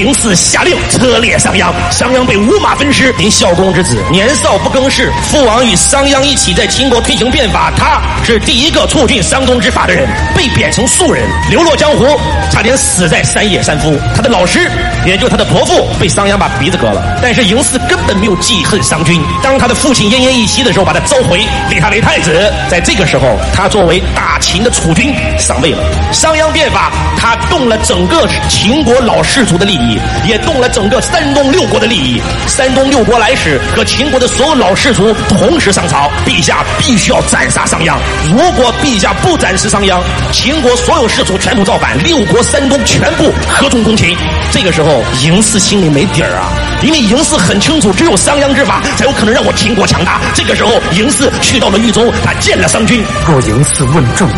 [0.00, 3.14] 嬴驷下令车裂商鞅，商鞅被五马分尸。
[3.18, 12.18] 您孝公之子，年少不更事，父王与商鞅一起在秦国推行变法，他是第一个促进商公之法的人，被贬成庶人，流落江湖，
[12.50, 13.94] 差点死在山野山夫。
[14.16, 14.70] 他的老师，
[15.06, 17.02] 也就他的伯父，被商鞅把鼻子割了。
[17.22, 21.38] 但是嬴驷根本没有记恨商君，当他的父亲奄奄一息的时候，把他召回，
[21.68, 22.52] 立他为太子。
[22.68, 25.82] 在这个时候，他作为大秦的储君上位了。
[26.12, 32.20] 商鞅变法，他动了整个秦国老氏族的利益，也动了整个山东六国的利益。
[32.46, 37.96] 山东六国来使和秦国的所有老氏族同时上朝，陛下必须要斩杀商鞅。
[38.30, 40.00] 如果陛下不斩杀商鞅，
[40.32, 44.16] 秦国所有氏族全部造反，六国山东全部合纵攻秦。
[44.52, 44.89] 这个时候，
[45.22, 46.50] 嬴驷心里没底儿啊，
[46.82, 50.20] 因为嬴驷很清楚，只有商鞅之法才有可能让我秦国强大。
[50.34, 53.04] 这个时候，嬴驷去到了豫州，他见了商君。
[53.26, 54.28] 若嬴驷问政，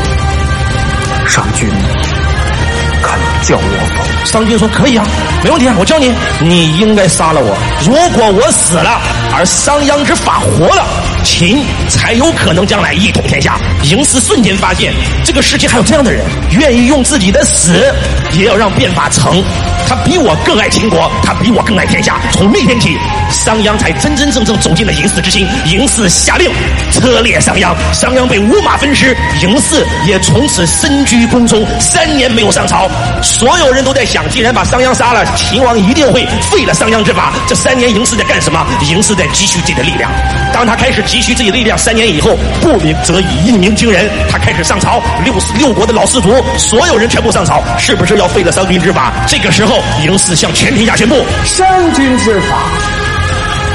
[1.29, 1.69] 商君
[3.03, 4.03] 肯教我否？
[4.25, 5.05] 商君说：“可以啊，
[5.43, 6.13] 没问题啊，我教你。
[6.41, 7.57] 你应该杀了我。
[7.85, 9.01] 如果我死了，
[9.35, 10.87] 而商鞅之法活了，
[11.25, 14.93] 秦才有可能将来一统天下。”嬴驷瞬间发现，
[15.25, 17.93] 这个世界还有这样的人，愿意用自己的死
[18.33, 19.43] 也要让变法成。
[19.93, 22.19] 他比我更爱秦国，他比我更爱天下。
[22.33, 22.97] 从那天起，
[23.31, 25.47] 商鞅才真真正正走进了嬴驷之心。
[25.67, 26.51] 嬴驷下令
[26.91, 32.89] 车裂商鞅，商鞅被五马分尸，嬴驷也从此身居宫中，三年没有上朝。
[33.23, 37.31] 所有人都在想，既然把商鞅杀了，秦王一定会废了商鞅之法。
[37.47, 38.67] 这三年嬴驷在干什么？
[38.81, 40.11] 嬴驷在积蓄自己的力量。
[40.55, 44.09] 当他开始积蓄自己的力量，三年以后，不鸣则已，一鸣惊人。
[44.31, 49.13] 他开始上朝，六六国的老氏族，所有人全部上朝，是不是要废了商君之法？
[49.29, 49.82] 这个时候。
[50.05, 52.57] 嬴驷向全天下宣布：商君之法，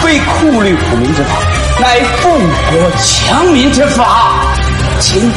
[0.02, 1.38] 非酷吏苦民之法，
[1.80, 4.56] 乃富国强民之法。
[5.00, 5.32] 请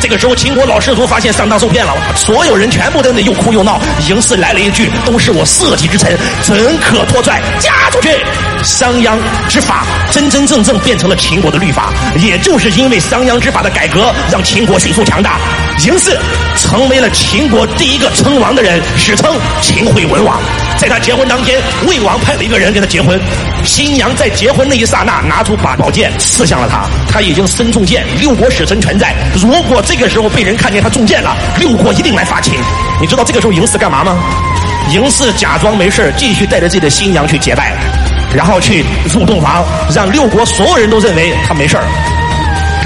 [0.00, 3.80] 这个时候，秦国老氏族发现上当受骗了，所有人全部在那又哭又闹。
[4.00, 7.40] 嬴驷来了一句：“都是我社稷之臣，怎可拖拽？
[7.60, 8.08] 嫁出去！”
[8.64, 9.16] 商鞅
[9.48, 15.38] 之法真真正正变成了秦国的律法，也就是因为商鞅之法的改革，让秦国迅速强大。
[15.78, 16.18] 嬴驷
[16.56, 20.40] 成为了秦国第一个称王的人，史称秦惠文王。
[20.78, 23.20] 在他结婚当天，魏王派了一个人跟他结婚，
[23.64, 29.14] 新娘在结婚那一刹那拿出把宝剑刺向了他，他已经身中箭，六国使臣全在。
[29.34, 32.54] 如果这个时候被人看见他中箭了，六国一定来伐秦。
[33.00, 34.16] 你知道这个时候嬴驷干嘛吗？
[34.90, 37.74] 嬴驷假装没事继续带着自己的新娘去结拜。
[38.34, 39.64] 然后去入洞房，
[39.94, 41.84] 让六国所有人都认为他没事儿。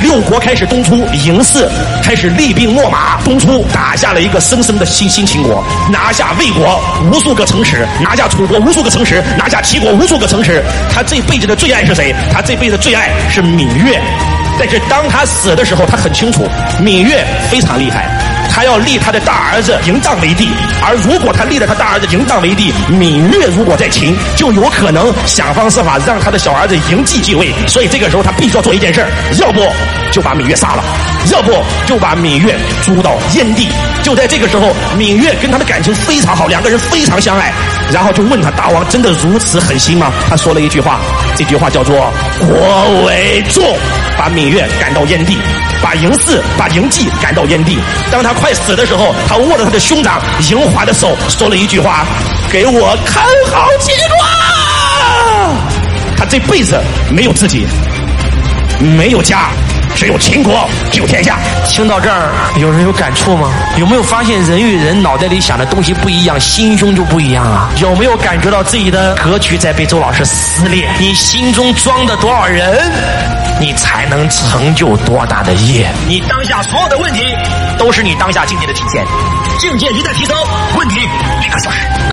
[0.02, 1.68] 六国开始东出，嬴驷
[2.02, 6.80] 开始厉兵秣马东出，打下了一个深深的新新秦国，拿下魏国
[7.10, 10.62] 无数个城池，拿下楚国无数个城池，拿下齐国无数个城池。
[10.92, 12.14] 他这辈子的最爱是谁？
[12.32, 14.00] 他这辈子最爱是芈月。
[14.58, 16.46] 但是当他死的时候，他很清楚，
[16.82, 18.08] 芈月非常厉害。
[18.50, 20.48] 他要立他的大儿子嬴荡为帝，
[20.84, 27.52] 而如果他立了他大儿子嬴荡为帝，芈月如果在秦，就有可能想方设法让他的小儿子嬴稷继位。
[27.68, 29.06] 所以这个时候他必须要做一件事
[29.38, 29.60] 要不
[30.10, 30.84] 就把芈月杀了，
[31.32, 31.52] 要不
[31.86, 33.68] 就把芈月逐到燕地。
[34.02, 37.52] 就在这个时候，芈月跟他的感情非常好，两个人非常相爱。
[37.92, 40.12] 然后就问他：大王真的如此狠心吗？
[40.28, 41.00] 他说了一句话，
[41.36, 43.76] 这句话叫做“国为重”，
[44.16, 45.36] 把芈月赶到燕地。
[45.82, 47.78] 把嬴驷、把嬴稷赶到燕地。
[48.12, 52.04] 当他快死的时候，他握着他的兄长嬴华的手，说了一句话
[52.52, 54.18] ：“给我看好秦国。”
[56.18, 56.78] 他这辈子
[57.10, 57.66] 没有自己，
[58.78, 59.48] 没有家。
[59.94, 61.38] 只有秦国，只有天下。
[61.66, 63.50] 听到这儿，有人有感触吗？
[63.76, 67.70] 有没有发现人与人脑袋里想的东西不一样，心胸就不一样啊？
[67.76, 70.88] 有没有感觉到自己的格局在被周老师撕裂？
[70.98, 72.80] 你心中装的多少人，
[73.60, 75.90] 你才能成就多大的业？
[76.06, 77.22] 你当下所有的问题，
[77.78, 79.04] 都是你当下境界的体现。
[79.58, 80.34] 境界一旦提高，
[80.78, 81.70] 问题立刻消。